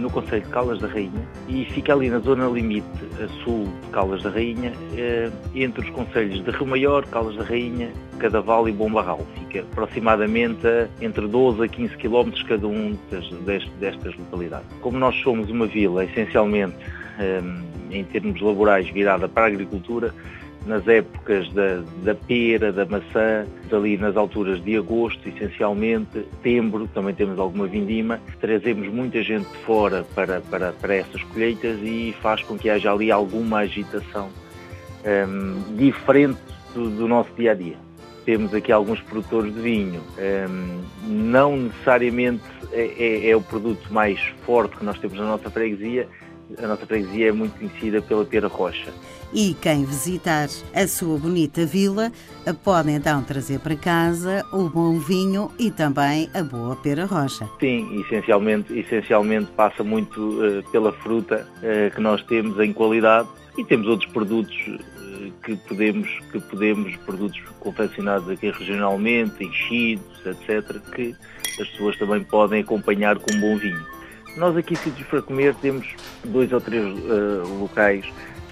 [0.00, 2.86] no Conselho de Caldas da Rainha e fica ali na zona limite
[3.22, 7.44] a sul de Caldas da Rainha, uh, entre os conselhos de Rio Maior, Caldas da
[7.44, 9.26] Rainha, Cadaval e Bombarral.
[9.38, 10.66] Fica aproximadamente
[11.00, 14.66] entre 12 a 15 km cada um destas, destas localidades.
[14.80, 16.76] Como nós somos uma vila essencialmente
[17.20, 20.14] um, em termos laborais virada para a agricultura,
[20.66, 27.14] nas épocas da, da pera, da maçã, ali nas alturas de agosto, essencialmente, setembro, também
[27.14, 32.42] temos alguma vindima, trazemos muita gente de fora para, para, para essas colheitas e faz
[32.42, 34.28] com que haja ali alguma agitação
[35.04, 36.40] um, diferente
[36.74, 37.90] do, do nosso dia a dia
[38.24, 40.00] temos aqui alguns produtores de vinho.
[40.48, 45.50] Um, não necessariamente é, é, é, o produto mais forte que nós temos na nossa
[45.50, 46.06] freguesia.
[46.58, 48.92] A nossa freguesia é muito conhecida pela pera rocha.
[49.32, 52.10] E quem visitar a sua bonita vila
[52.64, 57.48] pode então trazer para casa o bom vinho e também a boa pera rocha.
[57.60, 63.64] Sim, essencialmente, essencialmente passa muito uh, pela fruta uh, que nós temos em qualidade e
[63.64, 64.56] temos outros produtos
[65.42, 71.14] que podemos, que podemos, produtos confeccionados aqui regionalmente, enchidos, etc., que
[71.60, 73.99] as pessoas também podem acompanhar com um bom vinho.
[74.36, 75.86] Nós aqui, sítios para comer, temos
[76.24, 78.04] dois ou três uh, locais.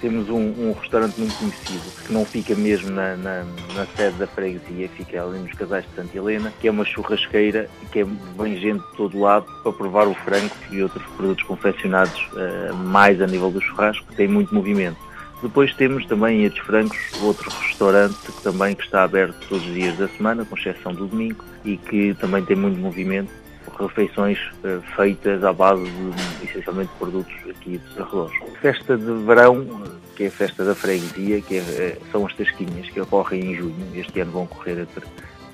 [0.00, 4.26] Temos um, um, restaurante muito conhecido, que não fica mesmo na, na, na, sede da
[4.26, 8.58] freguesia, fica ali nos Casais de Santa Helena, que é uma churrasqueira, que é bem
[8.58, 13.26] gente de todo lado para provar o frango e outros produtos confeccionados uh, mais a
[13.26, 14.98] nível do churrasco, tem muito movimento.
[15.42, 19.74] Depois temos também em Etes Francos outro restaurante que também que está aberto todos os
[19.74, 23.30] dias da semana, com exceção do domingo, e que também tem muito movimento,
[23.78, 28.38] refeições uh, feitas à base de, essencialmente produtos aqui dos arredores.
[28.60, 29.66] Festa de verão,
[30.14, 33.54] que é a festa da freguesia, que é, eh, são as tasquinhas, que ocorrem em
[33.54, 35.04] junho, este ano vão ocorrer entre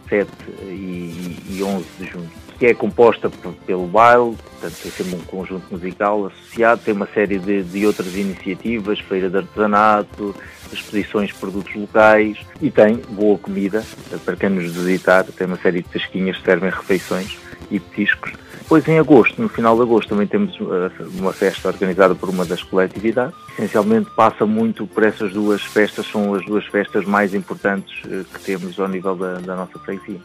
[0.08, 0.30] 7
[0.62, 2.30] e, e 11 de junho.
[2.58, 3.28] Que é composta
[3.66, 8.14] pelo baile, portanto tem sempre um conjunto musical associado, tem uma série de, de outras
[8.14, 10.34] iniciativas, feira de artesanato,
[10.72, 13.84] exposições de produtos locais e tem boa comida
[14.24, 17.36] para quem nos visitar, tem uma série de tasquinhas que servem refeições
[17.72, 18.32] e petiscos.
[18.58, 22.44] Depois em agosto, no final de agosto, também temos uh, uma festa organizada por uma
[22.44, 23.34] das coletividades.
[23.54, 28.40] Essencialmente passa muito por essas duas festas, são as duas festas mais importantes uh, que
[28.40, 30.20] temos ao nível da, da nossa freguesia.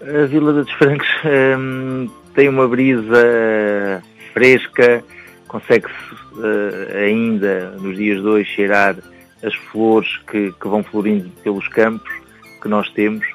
[0.00, 1.08] A Vila dos Francos
[1.58, 5.02] um, tem uma brisa fresca,
[5.48, 8.96] consegue-se uh, ainda nos dias de hoje cheirar
[9.42, 12.10] as flores que, que, vão florindo pelos campos
[12.60, 13.26] que nós temos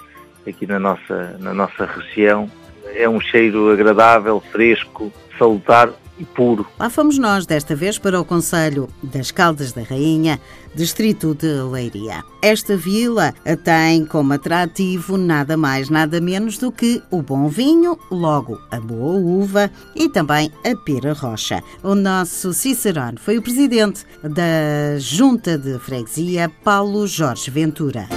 [0.48, 2.50] aqui na nossa, na nossa região.
[2.96, 6.66] É um cheiro agradável, fresco, salutar e puro.
[6.80, 10.40] Lá fomos nós, desta vez, para o Conselho das Caldas da Rainha,
[10.76, 12.24] distrito de Leiria.
[12.42, 13.34] Esta vila
[13.64, 19.20] tem como atrativo nada mais, nada menos do que o bom vinho, logo a boa
[19.20, 21.64] uva e também a pera rocha.
[21.82, 28.08] O nosso Cicerone foi o presidente da Junta de Freguesia, Paulo Jorge Ventura.